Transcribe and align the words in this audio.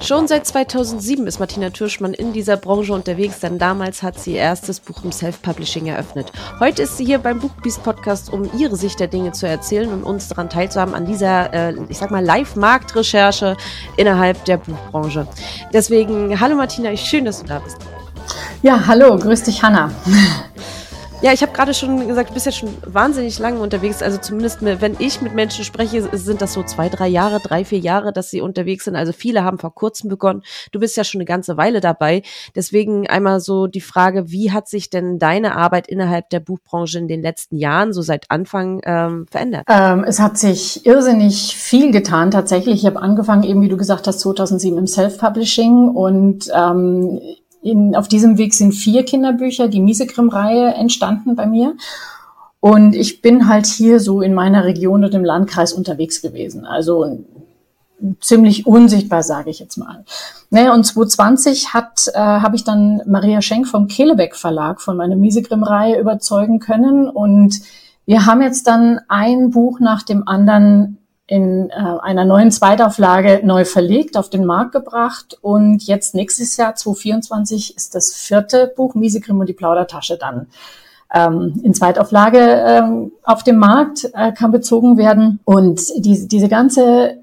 Schon 0.00 0.28
seit 0.28 0.46
2007 0.46 1.26
ist 1.26 1.40
Martina 1.40 1.70
Türschmann 1.70 2.14
in 2.14 2.32
dieser 2.32 2.56
Branche 2.56 2.92
unterwegs, 2.92 3.40
denn 3.40 3.58
damals 3.58 4.02
hat 4.02 4.18
sie 4.18 4.32
ihr 4.32 4.40
erstes 4.40 4.80
Buch 4.80 5.04
im 5.04 5.12
Self-Publishing 5.12 5.86
eröffnet. 5.86 6.32
Heute 6.60 6.82
ist 6.82 6.96
sie 6.96 7.04
hier 7.04 7.18
beim 7.18 7.38
Buchbeast 7.38 7.82
Podcast, 7.82 8.32
um 8.32 8.50
ihre 8.58 8.76
Sicht 8.76 9.00
der 9.00 9.08
Dinge 9.08 9.32
zu 9.32 9.46
erzählen 9.46 9.92
und 9.92 10.04
uns 10.04 10.28
daran 10.28 10.50
teilzuhaben 10.50 10.94
an 10.94 11.06
dieser, 11.06 11.52
äh, 11.52 11.74
ich 11.88 11.98
sag 11.98 12.10
mal, 12.10 12.24
Live-Marktrecherche 12.24 13.56
innerhalb 13.96 14.44
der 14.44 14.58
Buchbranche. 14.58 15.26
Deswegen, 15.72 16.38
hallo 16.40 16.56
Martina, 16.56 16.96
schön, 16.96 17.24
dass 17.24 17.40
du 17.40 17.46
da 17.46 17.58
bist. 17.60 17.78
Ja, 18.62 18.86
hallo, 18.86 19.16
grüß 19.16 19.42
dich, 19.42 19.62
Hanna. 19.62 19.90
Ja, 21.22 21.32
ich 21.32 21.40
habe 21.40 21.52
gerade 21.52 21.72
schon 21.72 22.08
gesagt, 22.08 22.30
du 22.30 22.34
bist 22.34 22.46
ja 22.46 22.52
schon 22.52 22.70
wahnsinnig 22.84 23.38
lange 23.38 23.60
unterwegs. 23.60 24.02
Also 24.02 24.18
zumindest, 24.18 24.60
wenn 24.60 24.96
ich 24.98 25.22
mit 25.22 25.36
Menschen 25.36 25.64
spreche, 25.64 26.02
sind 26.18 26.42
das 26.42 26.52
so 26.52 26.64
zwei, 26.64 26.88
drei 26.88 27.06
Jahre, 27.06 27.38
drei, 27.38 27.64
vier 27.64 27.78
Jahre, 27.78 28.12
dass 28.12 28.28
sie 28.28 28.40
unterwegs 28.40 28.86
sind. 28.86 28.96
Also 28.96 29.12
viele 29.12 29.44
haben 29.44 29.60
vor 29.60 29.72
kurzem 29.72 30.10
begonnen. 30.10 30.42
Du 30.72 30.80
bist 30.80 30.96
ja 30.96 31.04
schon 31.04 31.20
eine 31.20 31.26
ganze 31.26 31.56
Weile 31.56 31.80
dabei. 31.80 32.22
Deswegen 32.56 33.06
einmal 33.06 33.38
so 33.38 33.68
die 33.68 33.80
Frage, 33.80 34.32
wie 34.32 34.50
hat 34.50 34.66
sich 34.66 34.90
denn 34.90 35.20
deine 35.20 35.54
Arbeit 35.54 35.86
innerhalb 35.86 36.28
der 36.30 36.40
Buchbranche 36.40 36.98
in 36.98 37.06
den 37.06 37.22
letzten 37.22 37.56
Jahren, 37.56 37.92
so 37.92 38.02
seit 38.02 38.28
Anfang, 38.28 38.80
ähm, 38.84 39.26
verändert? 39.30 39.62
Ähm, 39.68 40.02
es 40.02 40.18
hat 40.18 40.38
sich 40.38 40.84
irrsinnig 40.84 41.56
viel 41.56 41.92
getan 41.92 42.32
tatsächlich. 42.32 42.80
Ich 42.80 42.86
habe 42.86 43.00
angefangen, 43.00 43.44
eben 43.44 43.62
wie 43.62 43.68
du 43.68 43.76
gesagt 43.76 44.08
hast, 44.08 44.18
2007 44.18 44.76
im 44.76 44.88
Self-Publishing 44.88 45.88
und 45.88 46.50
ähm, 46.52 47.20
in, 47.62 47.94
auf 47.94 48.08
diesem 48.08 48.38
Weg 48.38 48.54
sind 48.54 48.72
vier 48.72 49.04
Kinderbücher, 49.04 49.68
die 49.68 49.80
Miesegrim-Reihe 49.80 50.74
entstanden 50.74 51.36
bei 51.36 51.46
mir. 51.46 51.74
Und 52.60 52.94
ich 52.94 53.22
bin 53.22 53.48
halt 53.48 53.66
hier 53.66 53.98
so 53.98 54.20
in 54.20 54.34
meiner 54.34 54.64
Region 54.64 55.04
und 55.04 55.14
im 55.14 55.24
Landkreis 55.24 55.72
unterwegs 55.72 56.22
gewesen. 56.22 56.64
Also 56.64 57.24
ziemlich 58.20 58.66
unsichtbar, 58.66 59.22
sage 59.22 59.50
ich 59.50 59.58
jetzt 59.58 59.76
mal. 59.76 60.04
Naja, 60.50 60.74
und 60.74 60.84
2020 60.84 61.72
hat, 61.72 62.08
äh, 62.14 62.18
habe 62.18 62.56
ich 62.56 62.64
dann 62.64 63.02
Maria 63.06 63.42
Schenk 63.42 63.68
vom 63.68 63.88
Kelebeck 63.88 64.36
Verlag 64.36 64.80
von 64.80 64.96
meiner 64.96 65.16
Miesegrim-Reihe 65.16 66.00
überzeugen 66.00 66.58
können. 66.58 67.08
Und 67.08 67.60
wir 68.06 68.26
haben 68.26 68.42
jetzt 68.42 68.66
dann 68.66 69.00
ein 69.08 69.50
Buch 69.50 69.78
nach 69.80 70.02
dem 70.02 70.26
anderen 70.26 70.98
in 71.32 71.70
äh, 71.70 71.72
einer 71.72 72.26
neuen 72.26 72.50
Zweitauflage 72.50 73.40
neu 73.42 73.64
verlegt, 73.64 74.18
auf 74.18 74.28
den 74.28 74.44
Markt 74.44 74.72
gebracht 74.72 75.38
und 75.40 75.82
jetzt 75.84 76.14
nächstes 76.14 76.58
Jahr, 76.58 76.74
2024, 76.74 77.74
ist 77.74 77.94
das 77.94 78.12
vierte 78.12 78.70
Buch 78.76 78.94
Miesegrim 78.94 79.40
und 79.40 79.48
die 79.48 79.54
Plaudertasche 79.54 80.18
dann 80.18 80.48
ähm, 81.10 81.58
in 81.62 81.72
Zweitauflage 81.72 82.38
ähm, 82.38 83.12
auf 83.22 83.44
dem 83.44 83.56
Markt 83.56 84.10
äh, 84.12 84.32
kann 84.32 84.52
bezogen 84.52 84.98
werden 84.98 85.40
und 85.44 85.80
diese, 85.96 86.28
diese 86.28 86.50
ganze 86.50 87.22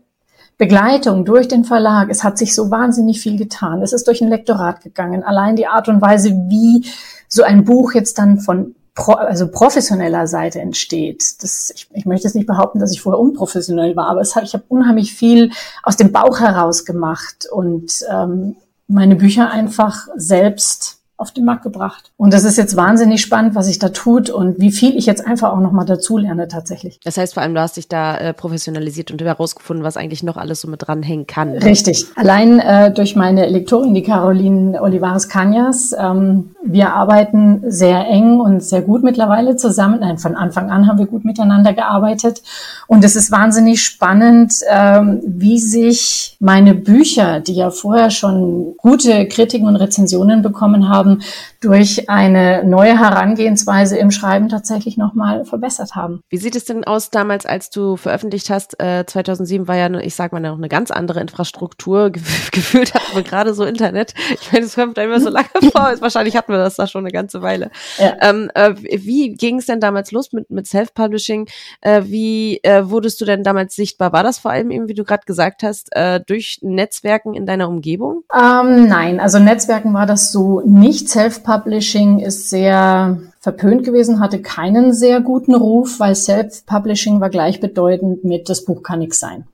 Begleitung 0.57 1.23
durch 1.23 1.47
den 1.47 1.63
Verlag, 1.63 2.09
es 2.09 2.23
hat 2.23 2.39
sich 2.39 2.55
so 2.55 2.71
wahnsinnig 2.71 3.21
viel 3.21 3.37
getan. 3.37 3.83
Es 3.83 3.93
ist 3.93 4.07
durch 4.07 4.21
ein 4.21 4.29
Lektorat 4.29 4.81
gegangen. 4.81 5.23
Allein 5.23 5.55
die 5.55 5.67
Art 5.67 5.87
und 5.87 6.01
Weise, 6.01 6.31
wie 6.47 6.83
so 7.27 7.43
ein 7.43 7.63
Buch 7.63 7.93
jetzt 7.93 8.17
dann 8.17 8.39
von 8.39 8.73
pro, 8.99 9.13
also 9.13 9.47
professioneller 9.47 10.27
Seite 10.27 10.59
entsteht. 10.59 11.41
Das, 11.41 11.71
ich, 11.73 11.87
ich 11.93 12.05
möchte 12.05 12.27
jetzt 12.27 12.35
nicht 12.35 12.47
behaupten, 12.47 12.79
dass 12.79 12.91
ich 12.91 13.01
vorher 13.01 13.19
unprofessionell 13.19 13.95
war, 13.95 14.07
aber 14.07 14.21
es 14.21 14.35
ich 14.35 14.53
habe 14.53 14.63
unheimlich 14.67 15.13
viel 15.13 15.51
aus 15.83 15.97
dem 15.97 16.11
Bauch 16.11 16.39
heraus 16.39 16.85
gemacht 16.85 17.47
und 17.51 18.05
ähm, 18.11 18.57
meine 18.87 19.15
Bücher 19.15 19.49
einfach 19.51 20.07
selbst 20.15 20.98
auf 21.19 21.31
den 21.31 21.43
Markt 21.43 21.63
gebracht. 21.63 22.11
Und 22.17 22.33
das 22.33 22.45
ist 22.45 22.57
jetzt 22.57 22.75
wahnsinnig 22.75 23.21
spannend, 23.21 23.53
was 23.53 23.65
sich 23.65 23.77
da 23.77 23.89
tut 23.89 24.29
und 24.29 24.59
wie 24.59 24.71
viel 24.71 24.97
ich 24.97 25.05
jetzt 25.05 25.25
einfach 25.25 25.51
auch 25.51 25.59
nochmal 25.59 25.85
dazu 25.85 26.17
lerne 26.17 26.47
tatsächlich. 26.47 26.99
Das 27.03 27.17
heißt 27.17 27.33
vor 27.33 27.43
allem, 27.43 27.53
du 27.53 27.61
hast 27.61 27.77
dich 27.77 27.89
da 27.89 28.17
äh, 28.17 28.33
professionalisiert 28.33 29.11
und 29.11 29.21
herausgefunden, 29.21 29.83
was 29.83 29.97
eigentlich 29.97 30.23
noch 30.23 30.37
alles 30.37 30.61
so 30.61 30.69
mit 30.69 30.87
dranhängen 30.87 31.27
kann. 31.27 31.51
Ne? 31.51 31.63
Richtig. 31.63 32.05
Allein 32.15 32.59
äh, 32.59 32.91
durch 32.93 33.15
meine 33.15 33.47
Lektorin, 33.47 33.93
die 33.93 34.03
Caroline 34.03 34.81
Olivares 34.81 35.29
Cañas. 35.29 35.93
Ähm, 35.97 36.51
wir 36.63 36.93
arbeiten 36.93 37.63
sehr 37.67 38.07
eng 38.07 38.39
und 38.39 38.63
sehr 38.63 38.81
gut 38.81 39.03
mittlerweile 39.03 39.55
zusammen. 39.55 39.99
Nein, 40.01 40.19
von 40.19 40.35
Anfang 40.35 40.69
an 40.69 40.87
haben 40.87 40.99
wir 40.99 41.07
gut 41.07 41.25
miteinander 41.25 41.73
gearbeitet. 41.73 42.41
Und 42.87 43.03
es 43.03 43.15
ist 43.15 43.31
wahnsinnig 43.31 43.83
spannend, 43.83 44.53
ähm, 44.69 45.19
wie 45.25 45.59
sich 45.59 46.37
meine 46.39 46.75
Bücher, 46.75 47.39
die 47.39 47.55
ja 47.55 47.71
vorher 47.71 48.09
schon 48.09 48.75
gute 48.77 49.27
Kritiken 49.27 49.67
und 49.67 49.75
Rezensionen 49.75 50.41
bekommen 50.41 50.89
haben, 50.89 51.08
haben, 51.09 51.21
durch 51.61 52.09
eine 52.09 52.63
neue 52.63 52.97
Herangehensweise 52.97 53.97
im 53.97 54.11
Schreiben 54.11 54.47
tatsächlich 54.47 54.97
nochmal 54.97 55.43
verbessert 55.43 55.95
haben. 55.95 56.21
Wie 56.29 56.37
sieht 56.37 56.55
es 56.55 56.65
denn 56.65 56.85
aus 56.85 57.09
damals, 57.09 57.45
als 57.45 57.69
du 57.69 57.97
veröffentlicht 57.97 58.49
hast? 58.49 58.79
Äh, 58.79 59.05
2007 59.05 59.67
war 59.67 59.75
ja, 59.75 59.89
ich 59.99 60.15
sag 60.15 60.31
mal, 60.31 60.39
noch 60.39 60.57
eine 60.57 60.69
ganz 60.69 60.91
andere 60.91 61.19
Infrastruktur. 61.19 62.09
Gefühlt 62.51 62.93
hatten 62.93 63.15
wir 63.15 63.23
gerade 63.23 63.53
so 63.53 63.65
Internet. 63.65 64.13
Ich 64.39 64.51
meine, 64.51 64.65
das 64.65 64.75
kommt 64.75 64.97
da 64.97 65.03
immer 65.03 65.19
so 65.19 65.29
lange 65.29 65.47
vor. 65.71 65.93
Wahrscheinlich 65.99 66.37
hatten 66.37 66.53
wir 66.53 66.59
das 66.59 66.75
da 66.75 66.87
schon 66.87 67.03
eine 67.03 67.11
ganze 67.11 67.41
Weile. 67.41 67.71
Ja. 67.97 68.15
Ähm, 68.21 68.49
äh, 68.53 68.73
wie 68.77 69.33
ging 69.33 69.59
es 69.59 69.65
denn 69.65 69.81
damals 69.81 70.11
los 70.11 70.31
mit, 70.31 70.49
mit 70.49 70.65
Self-Publishing? 70.65 71.47
Äh, 71.81 72.03
wie 72.05 72.59
äh, 72.63 72.89
wurdest 72.89 73.19
du 73.19 73.25
denn 73.25 73.43
damals 73.43 73.75
sichtbar? 73.75 74.13
War 74.13 74.23
das 74.23 74.39
vor 74.39 74.51
allem 74.51 74.71
eben, 74.71 74.87
wie 74.87 74.93
du 74.93 75.03
gerade 75.03 75.25
gesagt 75.25 75.63
hast, 75.63 75.89
äh, 75.91 76.21
durch 76.25 76.59
Netzwerken 76.61 77.33
in 77.33 77.45
deiner 77.45 77.67
Umgebung? 77.67 78.23
Ähm, 78.33 78.87
nein, 78.87 79.19
also 79.19 79.39
Netzwerken 79.39 79.93
war 79.93 80.05
das 80.05 80.31
so 80.31 80.61
nicht. 80.65 80.98
Self 81.07 81.35
Self-Publishing 81.35 82.19
ist 82.19 82.49
sehr 82.49 83.19
verpönt 83.39 83.83
gewesen, 83.83 84.19
hatte 84.19 84.41
keinen 84.41 84.93
sehr 84.93 85.21
guten 85.21 85.55
Ruf, 85.55 85.99
weil 85.99 86.15
Self-Publishing 86.15 87.21
war 87.21 87.29
gleichbedeutend 87.29 88.23
mit 88.23 88.49
das 88.49 88.65
Buch 88.65 88.83
kann 88.83 88.99
nix 88.99 89.19
sein. 89.19 89.45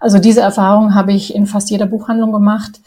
Also 0.00 0.18
diese 0.18 0.40
Erfahrung 0.40 0.94
habe 0.94 1.12
ich 1.12 1.34
in 1.34 1.46
fast 1.46 1.70
jeder 1.70 1.86
Buchhandlung 1.86 2.32
gemacht, 2.32 2.80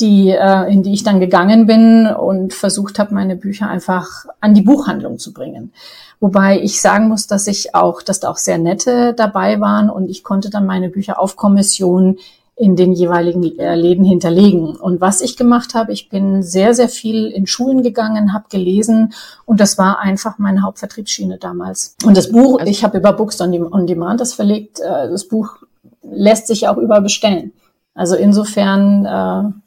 die, 0.00 0.30
äh, 0.30 0.72
in 0.72 0.82
die 0.82 0.92
ich 0.92 1.04
dann 1.04 1.20
gegangen 1.20 1.66
bin 1.66 2.06
und 2.06 2.52
versucht 2.52 2.98
habe, 2.98 3.14
meine 3.14 3.36
Bücher 3.36 3.68
einfach 3.68 4.26
an 4.40 4.54
die 4.54 4.62
Buchhandlung 4.62 5.18
zu 5.18 5.32
bringen. 5.32 5.72
Wobei 6.20 6.60
ich 6.60 6.80
sagen 6.80 7.08
muss, 7.08 7.26
dass 7.26 7.46
ich 7.46 7.74
auch, 7.74 8.02
dass 8.02 8.20
da 8.20 8.30
auch 8.30 8.38
sehr 8.38 8.58
nette 8.58 9.14
dabei 9.14 9.60
waren 9.60 9.90
und 9.90 10.08
ich 10.08 10.24
konnte 10.24 10.50
dann 10.50 10.66
meine 10.66 10.88
Bücher 10.88 11.20
auf 11.20 11.36
Kommission 11.36 12.18
in 12.56 12.76
den 12.76 12.92
jeweiligen 12.92 13.58
äh, 13.58 13.74
Läden 13.74 14.04
hinterlegen. 14.04 14.76
Und 14.76 15.00
was 15.00 15.20
ich 15.20 15.36
gemacht 15.36 15.74
habe, 15.74 15.92
ich 15.92 16.08
bin 16.08 16.42
sehr, 16.42 16.72
sehr 16.74 16.88
viel 16.88 17.26
in 17.26 17.46
Schulen 17.46 17.82
gegangen, 17.82 18.32
habe 18.32 18.44
gelesen 18.48 19.12
und 19.44 19.60
das 19.60 19.76
war 19.76 19.98
einfach 19.98 20.38
meine 20.38 20.62
Hauptvertriebsschiene 20.62 21.38
damals. 21.38 21.96
Und 22.04 22.16
das 22.16 22.30
Buch, 22.30 22.60
also 22.60 22.70
ich 22.70 22.84
habe 22.84 22.98
über 22.98 23.12
Books 23.12 23.40
on 23.40 23.86
Demand 23.86 24.20
das 24.20 24.34
verlegt, 24.34 24.80
äh, 24.80 25.08
das 25.08 25.26
Buch 25.26 25.58
lässt 26.02 26.46
sich 26.46 26.68
auch 26.68 26.76
überall 26.76 27.02
bestellen. 27.02 27.52
Also 27.94 28.14
insofern 28.14 29.04
äh, 29.04 29.63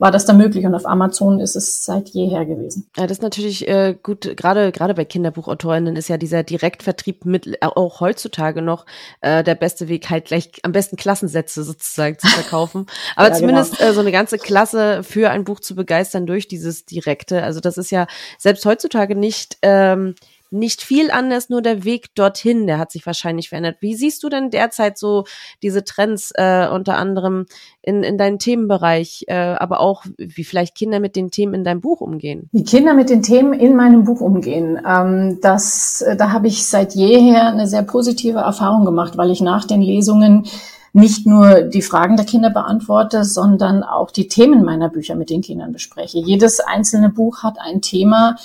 war 0.00 0.10
das 0.10 0.24
dann 0.24 0.38
möglich. 0.38 0.64
Und 0.64 0.74
auf 0.74 0.86
Amazon 0.86 1.40
ist 1.40 1.54
es 1.54 1.84
seit 1.84 2.08
jeher 2.08 2.46
gewesen. 2.46 2.88
Ja, 2.96 3.06
das 3.06 3.18
ist 3.18 3.22
natürlich 3.22 3.68
äh, 3.68 3.94
gut, 4.02 4.36
gerade 4.36 4.72
gerade 4.72 4.94
bei 4.94 5.04
Kinderbuchautorinnen 5.04 5.94
ist 5.94 6.08
ja 6.08 6.16
dieser 6.16 6.42
Direktvertrieb 6.42 7.26
mit 7.26 7.46
äh, 7.46 7.58
auch 7.60 8.00
heutzutage 8.00 8.62
noch 8.62 8.86
äh, 9.20 9.44
der 9.44 9.54
beste 9.54 9.88
Weg, 9.88 10.08
halt 10.08 10.24
gleich 10.24 10.50
am 10.62 10.72
besten 10.72 10.96
Klassensätze 10.96 11.62
sozusagen 11.62 12.18
zu 12.18 12.26
verkaufen. 12.28 12.86
Aber 13.16 13.28
ja, 13.28 13.34
genau. 13.34 13.38
zumindest 13.38 13.78
genau. 13.78 13.90
äh, 13.90 13.94
so 13.94 14.00
eine 14.00 14.12
ganze 14.12 14.38
Klasse 14.38 15.02
für 15.04 15.30
ein 15.30 15.44
Buch 15.44 15.60
zu 15.60 15.76
begeistern 15.76 16.26
durch 16.26 16.48
dieses 16.48 16.86
Direkte. 16.86 17.42
Also 17.42 17.60
das 17.60 17.76
ist 17.76 17.90
ja 17.90 18.06
selbst 18.38 18.64
heutzutage 18.64 19.14
nicht 19.14 19.58
ähm, 19.60 20.14
nicht 20.50 20.82
viel 20.82 21.10
anders, 21.10 21.48
nur 21.48 21.62
der 21.62 21.84
Weg 21.84 22.14
dorthin, 22.14 22.66
der 22.66 22.78
hat 22.78 22.90
sich 22.90 23.06
wahrscheinlich 23.06 23.48
verändert. 23.48 23.76
Wie 23.80 23.94
siehst 23.94 24.22
du 24.22 24.28
denn 24.28 24.50
derzeit 24.50 24.98
so 24.98 25.24
diese 25.62 25.84
Trends 25.84 26.32
äh, 26.34 26.68
unter 26.68 26.96
anderem 26.96 27.46
in, 27.82 28.02
in 28.02 28.18
deinem 28.18 28.38
Themenbereich, 28.38 29.24
äh, 29.28 29.34
aber 29.34 29.80
auch 29.80 30.04
wie 30.18 30.44
vielleicht 30.44 30.76
Kinder 30.76 31.00
mit 31.00 31.16
den 31.16 31.30
Themen 31.30 31.54
in 31.54 31.64
deinem 31.64 31.80
Buch 31.80 32.00
umgehen? 32.00 32.48
Wie 32.52 32.64
Kinder 32.64 32.94
mit 32.94 33.10
den 33.10 33.22
Themen 33.22 33.52
in 33.52 33.76
meinem 33.76 34.04
Buch 34.04 34.20
umgehen, 34.20 34.80
ähm, 34.86 35.38
das, 35.40 36.02
äh, 36.02 36.16
da 36.16 36.32
habe 36.32 36.48
ich 36.48 36.66
seit 36.66 36.94
jeher 36.94 37.48
eine 37.48 37.66
sehr 37.66 37.82
positive 37.82 38.40
Erfahrung 38.40 38.84
gemacht, 38.84 39.16
weil 39.16 39.30
ich 39.30 39.40
nach 39.40 39.64
den 39.64 39.82
Lesungen 39.82 40.46
nicht 40.92 41.26
nur 41.26 41.62
die 41.62 41.82
Fragen 41.82 42.16
der 42.16 42.26
Kinder 42.26 42.50
beantworte, 42.50 43.24
sondern 43.24 43.82
auch 43.82 44.10
die 44.10 44.26
Themen 44.26 44.64
meiner 44.64 44.88
Bücher 44.88 45.14
mit 45.14 45.30
den 45.30 45.40
Kindern 45.40 45.72
bespreche. 45.72 46.18
Jedes 46.18 46.60
einzelne 46.60 47.10
Buch 47.10 47.42
hat 47.42 47.58
ein 47.60 47.80
Thema, 47.80 48.36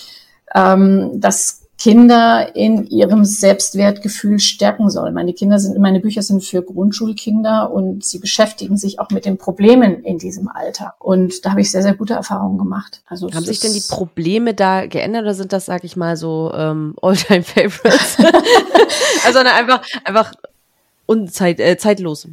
ähm, 0.54 1.12
das 1.16 1.65
Kinder 1.78 2.56
in 2.56 2.88
ihrem 2.88 3.26
Selbstwertgefühl 3.26 4.40
stärken 4.40 4.90
soll. 4.90 5.12
Meine 5.12 5.34
Kinder 5.34 5.60
sind, 5.60 5.78
meine 5.78 6.00
Bücher 6.00 6.22
sind 6.22 6.44
für 6.44 6.62
Grundschulkinder 6.62 7.72
und 7.72 8.06
sie 8.06 8.20
beschäftigen 8.20 8.78
sich 8.78 9.00
auch 9.00 9.10
mit 9.10 9.26
den 9.26 9.38
Problemen 9.38 10.04
in 10.04 10.18
diesem 10.18 10.48
Alter. 10.48 10.94
Und 11.00 11.46
da 11.46 11.52
habe 11.52 11.62
ich 11.62 11.72
sehr, 11.72 11.84
sehr 11.84 11.94
gute 11.94 12.14
Erfahrungen 12.14 12.58
gemacht. 12.58 13.02
Also 13.08 13.30
haben 13.32 13.44
sich 13.44 13.60
denn 13.60 13.74
die 13.74 13.84
Probleme 13.88 14.54
da 14.54 14.86
geändert 14.86 15.24
oder 15.24 15.34
sind 15.34 15.52
das, 15.52 15.66
sag 15.66 15.84
ich 15.84 15.98
mal, 15.98 16.16
so 16.16 16.52
ähm, 16.56 16.96
Alltime 17.02 17.44
Favorites? 17.44 18.18
also 19.26 19.40
einfach, 19.40 19.86
einfach 20.06 20.34
unzeit, 21.06 21.60
äh, 21.60 21.78
zeitlos. 21.78 22.28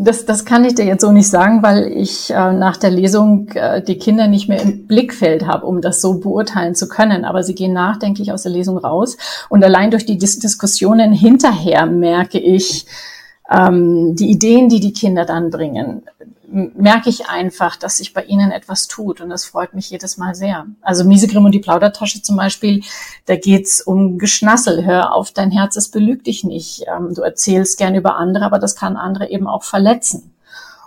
Das, 0.00 0.24
das 0.24 0.44
kann 0.44 0.64
ich 0.64 0.76
dir 0.76 0.84
jetzt 0.84 1.00
so 1.00 1.10
nicht 1.10 1.28
sagen, 1.28 1.60
weil 1.64 1.88
ich 1.88 2.30
äh, 2.30 2.52
nach 2.52 2.76
der 2.76 2.90
Lesung 2.90 3.48
äh, 3.54 3.82
die 3.82 3.98
Kinder 3.98 4.28
nicht 4.28 4.48
mehr 4.48 4.62
im 4.62 4.86
Blickfeld 4.86 5.44
habe, 5.44 5.66
um 5.66 5.80
das 5.80 6.00
so 6.00 6.20
beurteilen 6.20 6.76
zu 6.76 6.88
können. 6.88 7.24
Aber 7.24 7.42
sie 7.42 7.56
gehen 7.56 7.72
nachdenklich 7.72 8.30
aus 8.32 8.44
der 8.44 8.52
Lesung 8.52 8.78
raus. 8.78 9.16
Und 9.48 9.64
allein 9.64 9.90
durch 9.90 10.06
die 10.06 10.16
Dis 10.16 10.38
Diskussionen 10.38 11.12
hinterher 11.12 11.86
merke 11.86 12.38
ich, 12.38 12.86
ähm, 13.50 14.14
die 14.14 14.30
Ideen, 14.30 14.68
die 14.68 14.78
die 14.78 14.92
Kinder 14.92 15.24
dann 15.24 15.50
bringen, 15.50 16.02
merke 16.50 17.10
ich 17.10 17.28
einfach, 17.28 17.76
dass 17.76 17.98
sich 17.98 18.14
bei 18.14 18.24
ihnen 18.24 18.50
etwas 18.50 18.88
tut 18.88 19.20
und 19.20 19.28
das 19.28 19.44
freut 19.44 19.74
mich 19.74 19.90
jedes 19.90 20.16
Mal 20.16 20.34
sehr. 20.34 20.66
Also 20.80 21.04
Miesegrim 21.04 21.44
und 21.44 21.52
die 21.52 21.58
Plaudertasche 21.58 22.22
zum 22.22 22.36
Beispiel, 22.36 22.82
da 23.26 23.36
geht's 23.36 23.82
um 23.82 24.18
Geschnassel. 24.18 24.84
Hör 24.84 25.14
auf, 25.14 25.30
dein 25.30 25.50
Herz, 25.50 25.76
es 25.76 25.90
belügt 25.90 26.26
dich 26.26 26.44
nicht. 26.44 26.84
Ähm, 26.88 27.14
du 27.14 27.22
erzählst 27.22 27.78
gern 27.78 27.94
über 27.94 28.16
andere, 28.16 28.44
aber 28.44 28.58
das 28.58 28.76
kann 28.76 28.96
andere 28.96 29.28
eben 29.30 29.46
auch 29.46 29.62
verletzen. 29.62 30.34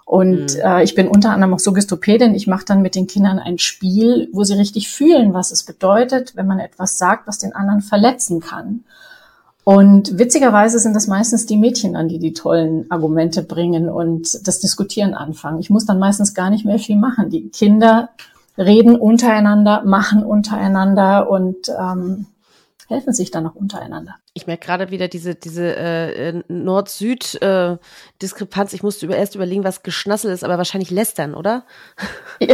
Und 0.06 0.56
mhm. 0.56 0.62
äh, 0.62 0.84
ich 0.84 0.96
bin 0.96 1.08
unter 1.08 1.32
anderem 1.32 1.54
auch 1.54 1.60
Suggestopädin. 1.60 2.36
Ich 2.36 2.48
mache 2.48 2.66
dann 2.66 2.82
mit 2.82 2.96
den 2.96 3.08
Kindern 3.08 3.40
ein 3.40 3.60
Spiel, 3.60 4.30
wo 4.34 4.44
sie 4.44 4.56
richtig 4.56 4.90
fühlen, 4.90 5.34
was 5.34 5.52
es 5.52 5.64
bedeutet, 5.64 6.36
wenn 6.36 6.48
man 6.48 6.60
etwas 6.60 6.98
sagt, 6.98 7.28
was 7.28 7.38
den 7.38 7.54
anderen 7.54 7.82
verletzen 7.82 8.42
kann. 8.42 8.84
Und 9.64 10.18
witzigerweise 10.18 10.80
sind 10.80 10.96
das 10.96 11.08
meistens 11.08 11.46
die 11.46 11.58
Mädchen 11.58 11.96
an 11.96 12.08
die 12.08 12.18
die 12.18 12.34
tollen 12.34 12.90
Argumente 12.90 13.44
bringen 13.44 13.90
und 13.90 14.48
das 14.48 14.60
Diskutieren 14.60 15.14
anfangen. 15.14 15.60
Ich 15.60 15.70
muss 15.70 15.86
dann 15.86 16.00
meistens 16.00 16.34
gar 16.34 16.50
nicht 16.50 16.66
mehr 16.66 16.80
viel 16.80 16.98
machen. 16.98 17.30
Die 17.30 17.50
Kinder 17.50 18.10
reden 18.58 18.96
untereinander, 18.96 19.84
machen 19.86 20.24
untereinander 20.24 21.30
und 21.30 21.70
ähm, 21.70 22.26
helfen 22.92 23.14
sich 23.14 23.32
dann 23.32 23.48
auch 23.48 23.56
untereinander. 23.56 24.18
Ich 24.34 24.48
merke 24.48 24.66
gerade 24.66 24.92
wieder 24.92 25.08
diese, 25.08 25.36
diese 25.36 25.74
äh, 25.76 26.30
äh, 26.30 26.44
Nord-Süd-Diskrepanz. 26.48 28.72
Äh, 28.72 28.76
ich 28.76 28.84
musste 28.84 29.06
über, 29.06 29.16
erst 29.16 29.36
überlegen, 29.36 29.64
was 29.64 29.84
Geschnassel 29.84 30.32
ist, 30.32 30.44
aber 30.44 30.58
wahrscheinlich 30.58 30.92
lästern, 30.92 31.34
oder? 31.34 31.64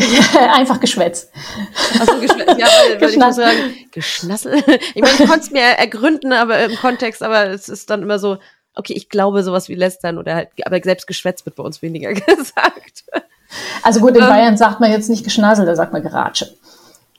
Einfach 0.53 0.79
Geschwätz. 0.79 1.31
Achso, 1.99 2.19
Geschwätz. 2.19 2.53
Ja, 2.57 2.67
weil, 2.67 3.01
weil 3.01 3.09
ich 3.09 3.17
muss 3.17 3.35
sagen, 3.35 3.57
Geschnassel? 3.91 4.63
Ich 4.95 5.01
meine, 5.01 5.15
ich 5.19 5.27
konnte 5.27 5.39
es 5.39 5.51
mir 5.51 5.61
ergründen, 5.61 6.31
aber 6.31 6.63
im 6.63 6.75
Kontext, 6.75 7.23
aber 7.23 7.49
es 7.49 7.67
ist 7.67 7.89
dann 7.89 8.03
immer 8.03 8.19
so, 8.19 8.37
okay, 8.77 8.93
ich 8.93 9.09
glaube 9.09 9.43
sowas 9.43 9.69
wie 9.69 9.75
lästern 9.75 10.17
oder 10.17 10.35
halt, 10.35 10.49
aber 10.65 10.79
selbst 10.81 11.07
Geschwätz 11.07 11.45
wird 11.45 11.55
bei 11.55 11.63
uns 11.63 11.81
weniger 11.81 12.13
gesagt. 12.13 13.05
Also 13.83 13.99
gut, 13.99 14.15
in 14.15 14.21
ähm, 14.21 14.29
Bayern 14.29 14.57
sagt 14.57 14.79
man 14.79 14.91
jetzt 14.91 15.09
nicht 15.09 15.23
Geschnassel, 15.23 15.65
da 15.65 15.75
sagt 15.75 15.93
man 15.93 16.03
Geratsche. 16.03 16.53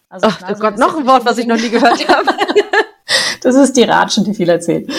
Also 0.09 0.29
Ach 0.29 0.41
oh 0.51 0.59
Gott, 0.59 0.79
noch 0.79 0.97
ein 0.97 1.07
Wort, 1.07 1.27
was 1.27 1.39
ich 1.39 1.47
noch 1.47 1.57
nie 1.57 1.71
gehört 1.71 2.07
habe. 2.09 2.33
Das 3.43 3.55
ist 3.55 3.77
die 3.77 3.85
Ratschen, 3.85 4.25
die 4.25 4.35
viel 4.35 4.49
erzählt. 4.49 4.91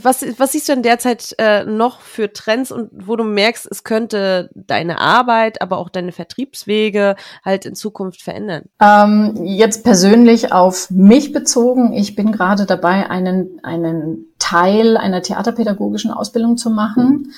Was, 0.00 0.24
was 0.38 0.52
siehst 0.52 0.68
du 0.68 0.74
denn 0.74 0.84
derzeit 0.84 1.34
äh, 1.38 1.64
noch 1.64 2.00
für 2.00 2.32
Trends 2.32 2.70
und 2.70 2.88
wo 2.92 3.16
du 3.16 3.24
merkst, 3.24 3.66
es 3.68 3.82
könnte 3.82 4.48
deine 4.54 5.00
Arbeit, 5.00 5.60
aber 5.60 5.78
auch 5.78 5.88
deine 5.88 6.12
Vertriebswege 6.12 7.16
halt 7.44 7.66
in 7.66 7.74
Zukunft 7.74 8.22
verändern? 8.22 8.62
Ähm, 8.80 9.34
jetzt 9.42 9.82
persönlich 9.82 10.52
auf 10.52 10.88
mich 10.90 11.32
bezogen. 11.32 11.92
Ich 11.92 12.14
bin 12.14 12.30
gerade 12.30 12.64
dabei, 12.64 13.10
einen, 13.10 13.58
einen 13.64 14.26
Teil 14.38 14.96
einer 14.96 15.22
theaterpädagogischen 15.22 16.12
Ausbildung 16.12 16.56
zu 16.56 16.70
machen. 16.70 17.04
Mhm 17.04 17.32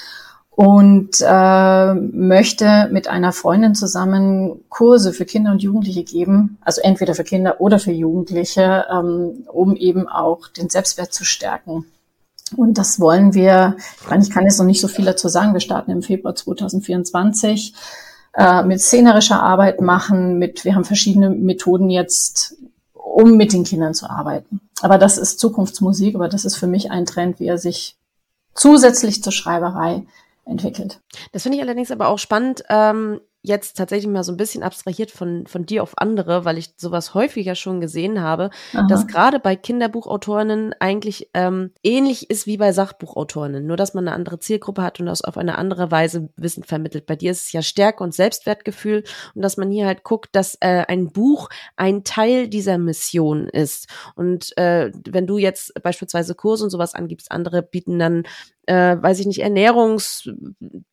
und 0.58 1.10
äh, 1.20 1.94
möchte 1.94 2.88
mit 2.90 3.06
einer 3.06 3.32
Freundin 3.32 3.76
zusammen 3.76 4.64
Kurse 4.68 5.12
für 5.12 5.24
Kinder 5.24 5.52
und 5.52 5.62
Jugendliche 5.62 6.02
geben, 6.02 6.58
also 6.62 6.80
entweder 6.80 7.14
für 7.14 7.22
Kinder 7.22 7.60
oder 7.60 7.78
für 7.78 7.92
Jugendliche, 7.92 8.84
ähm, 8.90 9.46
um 9.52 9.76
eben 9.76 10.08
auch 10.08 10.48
den 10.48 10.68
Selbstwert 10.68 11.14
zu 11.14 11.24
stärken. 11.24 11.86
Und 12.56 12.76
das 12.76 12.98
wollen 12.98 13.34
wir, 13.34 13.76
ich 14.02 14.10
meine, 14.10 14.24
ich 14.24 14.30
kann 14.30 14.46
jetzt 14.46 14.58
noch 14.58 14.66
nicht 14.66 14.80
so 14.80 14.88
viel 14.88 15.04
dazu 15.04 15.28
sagen, 15.28 15.52
wir 15.52 15.60
starten 15.60 15.92
im 15.92 16.02
Februar 16.02 16.34
2024 16.34 17.74
äh, 18.34 18.64
mit 18.64 18.80
szenerischer 18.80 19.40
Arbeit 19.40 19.80
machen, 19.80 20.40
mit, 20.40 20.64
wir 20.64 20.74
haben 20.74 20.84
verschiedene 20.84 21.30
Methoden 21.30 21.88
jetzt, 21.88 22.56
um 22.94 23.36
mit 23.36 23.52
den 23.52 23.62
Kindern 23.62 23.94
zu 23.94 24.10
arbeiten. 24.10 24.60
Aber 24.80 24.98
das 24.98 25.18
ist 25.18 25.38
Zukunftsmusik, 25.38 26.16
aber 26.16 26.28
das 26.28 26.44
ist 26.44 26.56
für 26.56 26.66
mich 26.66 26.90
ein 26.90 27.06
Trend, 27.06 27.38
wie 27.38 27.46
er 27.46 27.58
sich 27.58 27.96
zusätzlich 28.54 29.22
zur 29.22 29.32
Schreiberei 29.32 30.02
entwickelt. 30.48 31.00
Das 31.32 31.42
finde 31.42 31.58
ich 31.58 31.62
allerdings 31.62 31.90
aber 31.90 32.08
auch 32.08 32.18
spannend. 32.18 32.62
Ähm, 32.68 33.20
jetzt 33.42 33.76
tatsächlich 33.76 34.10
mal 34.10 34.24
so 34.24 34.32
ein 34.32 34.36
bisschen 34.36 34.62
abstrahiert 34.62 35.10
von, 35.10 35.46
von 35.46 35.64
dir 35.64 35.82
auf 35.82 35.96
andere, 35.96 36.44
weil 36.44 36.58
ich 36.58 36.74
sowas 36.76 37.14
häufiger 37.14 37.54
schon 37.54 37.80
gesehen 37.80 38.20
habe, 38.20 38.50
Aha. 38.74 38.86
dass 38.88 39.06
gerade 39.06 39.38
bei 39.38 39.54
Kinderbuchautorinnen 39.54 40.74
eigentlich 40.80 41.30
ähm, 41.34 41.70
ähnlich 41.84 42.30
ist 42.30 42.46
wie 42.46 42.56
bei 42.56 42.72
Sachbuchautorinnen, 42.72 43.64
nur 43.64 43.76
dass 43.76 43.94
man 43.94 44.06
eine 44.06 44.14
andere 44.14 44.40
Zielgruppe 44.40 44.82
hat 44.82 44.98
und 44.98 45.06
das 45.06 45.22
auf 45.22 45.38
eine 45.38 45.56
andere 45.56 45.90
Weise 45.90 46.28
Wissen 46.36 46.64
vermittelt. 46.64 47.06
Bei 47.06 47.14
dir 47.14 47.30
ist 47.30 47.46
es 47.46 47.52
ja 47.52 47.62
Stärke 47.62 48.02
und 48.02 48.12
Selbstwertgefühl 48.12 49.04
und 49.34 49.42
dass 49.42 49.56
man 49.56 49.70
hier 49.70 49.86
halt 49.86 50.02
guckt, 50.02 50.30
dass 50.32 50.56
äh, 50.60 50.84
ein 50.88 51.12
Buch 51.12 51.48
ein 51.76 52.02
Teil 52.02 52.48
dieser 52.48 52.76
Mission 52.76 53.48
ist. 53.48 53.86
Und 54.16 54.56
äh, 54.58 54.90
wenn 55.08 55.28
du 55.28 55.38
jetzt 55.38 55.80
beispielsweise 55.82 56.34
Kurse 56.34 56.64
und 56.64 56.70
sowas 56.70 56.94
angibst, 56.94 57.30
andere 57.30 57.62
bieten 57.62 57.98
dann 58.00 58.24
äh, 58.68 59.02
weiß 59.02 59.18
ich 59.20 59.26
nicht, 59.26 59.40
Ernährungsdinge, 59.40 60.36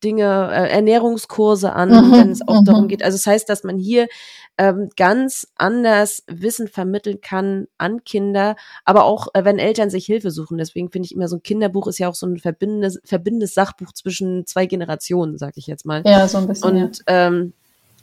äh, 0.02 0.70
Ernährungskurse 0.70 1.74
an, 1.74 1.90
mhm, 1.90 2.12
wenn 2.12 2.30
es 2.30 2.46
auch 2.48 2.64
darum 2.64 2.84
mhm. 2.84 2.88
geht. 2.88 3.02
Also 3.02 3.16
das 3.16 3.26
heißt, 3.26 3.48
dass 3.48 3.64
man 3.64 3.76
hier 3.76 4.08
ähm, 4.56 4.88
ganz 4.96 5.46
anders 5.56 6.24
Wissen 6.26 6.68
vermitteln 6.68 7.20
kann 7.20 7.66
an 7.76 8.02
Kinder, 8.04 8.56
aber 8.86 9.04
auch 9.04 9.28
äh, 9.34 9.44
wenn 9.44 9.58
Eltern 9.58 9.90
sich 9.90 10.06
Hilfe 10.06 10.30
suchen. 10.30 10.56
Deswegen 10.56 10.90
finde 10.90 11.06
ich 11.06 11.14
immer 11.14 11.28
so 11.28 11.36
ein 11.36 11.42
Kinderbuch 11.42 11.86
ist 11.88 11.98
ja 11.98 12.08
auch 12.08 12.14
so 12.14 12.26
ein 12.26 12.38
verbindendes, 12.38 12.98
verbindendes 13.04 13.52
Sachbuch 13.52 13.92
zwischen 13.92 14.46
zwei 14.46 14.64
Generationen, 14.64 15.36
sag 15.36 15.58
ich 15.58 15.66
jetzt 15.66 15.84
mal. 15.84 16.02
Ja, 16.06 16.26
so 16.28 16.38
ein 16.38 16.46
bisschen. 16.46 16.70
Und 16.70 17.02
ja. 17.06 17.26
ähm, 17.26 17.52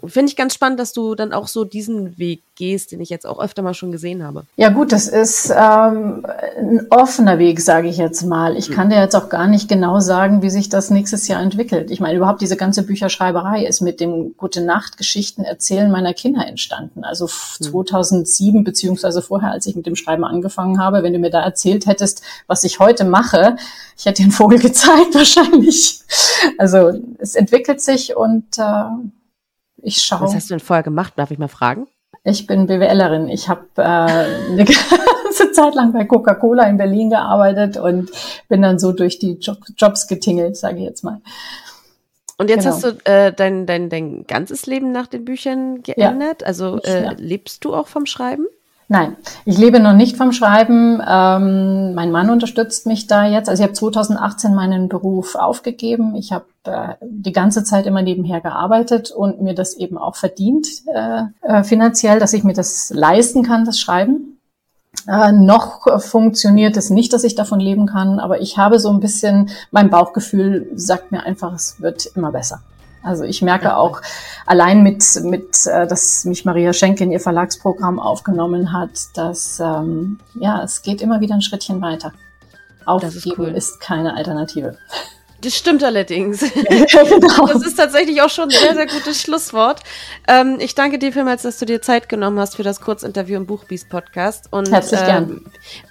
finde 0.08 0.30
ich 0.30 0.36
ganz 0.36 0.54
spannend, 0.54 0.80
dass 0.80 0.94
du 0.94 1.16
dann 1.16 1.34
auch 1.34 1.48
so 1.48 1.64
diesen 1.64 2.18
Weg 2.18 2.44
gehst, 2.56 2.92
den 2.92 3.02
ich 3.02 3.10
jetzt 3.10 3.26
auch 3.26 3.40
öfter 3.40 3.62
mal 3.62 3.74
schon 3.74 3.92
gesehen 3.92 4.24
habe. 4.24 4.46
Ja 4.56 4.70
gut, 4.70 4.92
das 4.92 5.08
ist 5.08 5.50
ähm, 5.50 6.26
ein 6.58 6.88
offener 6.90 7.40
Weg, 7.40 7.62
sage 7.62 7.88
ich 7.88 7.98
jetzt 7.98 8.24
mal. 8.24 8.56
Ich 8.56 8.70
kann 8.70 8.90
dir 8.90 9.00
jetzt 9.00 9.16
auch 9.16 9.30
gar 9.30 9.48
nicht 9.48 9.68
genau 9.68 10.00
sagen, 10.00 10.42
wie 10.42 10.50
sich 10.50 10.70
das 10.70 10.90
nächstes 10.90 11.28
Jahr 11.28 11.42
entwickelt. 11.42 11.90
Ich 11.90 12.00
meine, 12.00 12.18
überhaupt 12.18 12.42
diese 12.42 12.58
ganze 12.58 12.84
Bücherschreiberei 12.84 13.66
ist 13.66 13.82
mit 13.82 14.00
dem 14.00 14.36
Gute 14.38 14.62
Nacht 14.62 14.98
Geschichten 14.98 15.44
erzählen 15.44 15.90
meiner 15.90 16.14
Kinder 16.14 16.46
entstanden. 16.46 17.04
Also 17.04 17.28
2007 17.28 18.60
hm. 18.60 18.64
beziehungsweise 18.64 19.22
vorher, 19.22 19.52
als 19.52 19.66
ich 19.66 19.76
mit 19.76 19.86
dem 19.86 19.96
Schreiben 19.96 20.24
angefangen 20.24 20.80
habe. 20.80 21.04
Wenn 21.04 21.14
du 21.14 21.20
mir 21.20 21.32
da 21.32 21.42
erzählt 21.42 21.86
hättest, 21.86 22.22
was 22.48 22.64
ich 22.64 22.80
heute 22.80 23.04
mache, 23.04 23.56
ich 23.98 24.06
hätte 24.06 24.18
dir 24.18 24.24
einen 24.24 24.32
Vogel 24.32 24.60
gezeigt 24.60 25.14
wahrscheinlich. 25.16 26.02
Also 26.58 26.92
es 27.20 27.36
entwickelt 27.36 27.82
sich 27.82 28.16
und 28.16 28.58
äh, 28.58 28.84
ich 29.84 30.02
schaue. 30.02 30.22
Was 30.22 30.36
hast 30.36 30.50
du 30.50 30.56
denn 30.56 30.60
vorher 30.60 30.84
gemacht? 30.84 31.14
Darf 31.18 31.32
ich 31.32 31.38
mal 31.38 31.48
fragen? 31.48 31.88
Ich 32.24 32.48
bin 32.48 32.68
BWLerin. 32.68 33.28
Ich 33.28 33.50
habe 33.50 33.68
äh, 33.78 33.82
eine 33.82 34.66
ganze 34.66 35.52
Zeit 35.52 35.76
lang 35.76 35.92
bei 35.92 36.06
Coca-Cola 36.06 36.64
in 36.64 36.78
Berlin 36.78 37.10
gearbeitet 37.10 37.78
und 37.78 38.10
bin 38.48 38.62
dann 38.62 38.80
so 38.80 38.94
durch 38.94 39.20
die 39.20 39.34
Job 39.34 39.58
Jobs 39.78 40.08
getingelt, 40.08 40.56
sage 40.58 40.78
ich 40.78 40.84
jetzt 40.84 41.04
mal. 41.04 41.22
Und 42.38 42.50
jetzt 42.50 42.64
genau. 42.64 42.76
hast 42.76 42.84
du 42.84 43.12
äh, 43.12 43.32
dein, 43.32 43.66
dein, 43.66 43.90
dein 43.90 44.26
ganzes 44.26 44.66
Leben 44.66 44.92
nach 44.92 45.08
den 45.08 45.26
Büchern 45.26 45.84
geändert. 45.84 46.42
Ja. 46.42 46.48
Also 46.48 46.82
äh, 46.82 47.04
ja. 47.04 47.12
lebst 47.18 47.64
du 47.64 47.76
auch 47.76 47.88
vom 47.88 48.06
Schreiben? 48.06 48.48
Nein, 48.88 49.16
ich 49.46 49.58
lebe 49.58 49.80
noch 49.80 49.94
nicht 49.94 50.18
vom 50.18 50.32
Schreiben. 50.32 51.02
Ähm, 51.06 51.94
mein 51.94 52.12
Mann 52.12 52.30
unterstützt 52.30 52.86
mich 52.86 53.08
da 53.08 53.26
jetzt. 53.26 53.50
Also 53.50 53.62
ich 53.62 53.68
habe 53.68 53.74
2018 53.74 54.54
meinen 54.54 54.90
Beruf 54.90 55.36
aufgegeben. 55.36 56.16
Ich 56.16 56.32
habe 56.32 56.46
äh, 56.66 56.96
die 57.02 57.32
ganze 57.32 57.64
Zeit 57.64 57.86
immer 57.86 58.02
nebenher 58.02 58.42
gearbeitet 58.42 59.12
und 59.12 59.42
mir 59.42 59.56
das 59.56 59.76
eben 59.76 59.98
auch 59.98 60.16
verdient 60.16 60.68
äh, 60.94 61.24
äh, 61.42 61.64
finanziell, 61.64 62.20
dass 62.20 62.34
ich 62.34 62.44
mir 62.44 62.54
das 62.54 62.92
leisten 62.94 63.44
kann, 63.44 63.66
das 63.66 63.80
Schreiben. 63.80 64.40
Äh, 65.08 65.32
noch 65.32 66.02
funktioniert 66.02 66.78
es 66.78 66.90
nicht, 66.90 67.14
dass 67.14 67.24
ich 67.24 67.36
davon 67.36 67.60
leben 67.60 67.88
kann, 67.88 68.20
aber 68.20 68.42
ich 68.42 68.58
habe 68.58 68.80
so 68.80 68.90
ein 68.90 69.00
bisschen, 69.00 69.50
mein 69.72 69.90
Bauchgefühl 69.90 70.70
sagt 70.76 71.12
mir 71.12 71.24
einfach, 71.24 71.54
es 71.54 71.82
wird 71.82 72.06
immer 72.16 72.32
besser. 72.32 72.62
Also 73.04 73.24
ich 73.24 73.42
merke 73.42 73.76
auch 73.76 74.02
allein 74.46 74.82
mit, 74.82 75.04
mit 75.24 75.66
äh, 75.66 75.86
dass 75.88 76.26
mich 76.26 76.46
Maria 76.46 76.74
Schenke 76.74 77.04
in 77.04 77.12
ihr 77.12 77.20
Verlagsprogramm 77.20 78.00
aufgenommen 78.00 78.72
hat, 78.72 78.92
dass 79.14 79.60
ähm, 79.60 80.20
ja, 80.36 80.64
es 80.64 80.82
geht 80.82 81.02
immer 81.02 81.20
wieder 81.20 81.36
ein 81.36 81.42
Schrittchen 81.42 81.82
weiter. 81.82 82.14
Aufgeben 82.86 83.16
ist, 83.16 83.38
cool. 83.38 83.48
ist 83.50 83.80
keine 83.80 84.16
Alternative. 84.16 84.78
Das 85.44 85.56
stimmt 85.56 85.84
allerdings. 85.84 86.44
Genau. 86.94 87.48
Das 87.48 87.66
ist 87.66 87.76
tatsächlich 87.76 88.22
auch 88.22 88.30
schon 88.30 88.46
ein 88.46 88.52
sehr, 88.52 88.76
sehr 88.76 88.88
gutes 88.88 89.22
Schlusswort. 89.22 89.82
Ähm, 90.28 90.58
ich 90.60 90.76
danke 90.76 91.00
dir 91.00 91.12
vielmals, 91.12 91.42
dass 91.42 91.58
du 91.60 91.66
dir 91.66 91.82
Zeit 91.82 92.08
genommen 92.08 92.40
hast 92.40 92.56
für 92.56 92.64
das 92.64 92.82
Kurzinterview 92.82 93.38
im 93.38 93.46
Buchbies 93.46 93.86
Podcast. 93.86 94.48
Und, 94.52 94.72
Herzlich 94.72 95.02
äh, 95.02 95.06
gern. 95.06 95.46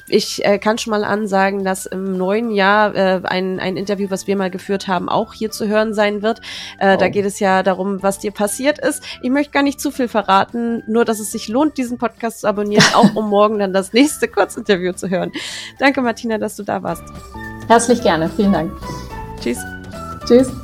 Ich 0.08 0.44
äh, 0.44 0.58
kann 0.58 0.78
schon 0.78 0.92
mal 0.92 1.04
ansagen, 1.04 1.64
dass 1.64 1.86
im 1.86 2.16
neuen 2.16 2.50
Jahr 2.50 2.94
äh, 2.94 3.20
ein, 3.24 3.60
ein 3.60 3.76
Interview, 3.76 4.10
was 4.10 4.26
wir 4.26 4.36
mal 4.36 4.50
geführt 4.50 4.88
haben, 4.88 5.08
auch 5.08 5.34
hier 5.34 5.50
zu 5.50 5.66
hören 5.66 5.94
sein 5.94 6.22
wird. 6.22 6.40
Äh, 6.78 6.94
oh. 6.94 6.98
Da 6.98 7.08
geht 7.08 7.26
es 7.26 7.40
ja 7.40 7.62
darum, 7.62 8.02
was 8.02 8.18
dir 8.18 8.32
passiert 8.32 8.78
ist. 8.78 9.02
Ich 9.22 9.30
möchte 9.30 9.52
gar 9.52 9.62
nicht 9.62 9.80
zu 9.80 9.90
viel 9.90 10.08
verraten, 10.08 10.82
nur 10.86 11.04
dass 11.04 11.20
es 11.20 11.32
sich 11.32 11.48
lohnt, 11.48 11.78
diesen 11.78 11.98
Podcast 11.98 12.40
zu 12.40 12.46
abonnieren, 12.48 12.84
auch 12.94 13.14
um 13.14 13.28
morgen 13.28 13.58
dann 13.58 13.72
das 13.72 13.92
nächste 13.92 14.28
Kurzinterview 14.28 14.92
zu 14.92 15.10
hören. 15.10 15.32
Danke, 15.78 16.00
Martina, 16.02 16.38
dass 16.38 16.56
du 16.56 16.62
da 16.62 16.82
warst. 16.82 17.04
Herzlich 17.68 18.02
gerne. 18.02 18.28
Vielen 18.28 18.52
Dank. 18.52 18.72
Tschüss. 19.42 19.58
Tschüss. 20.24 20.62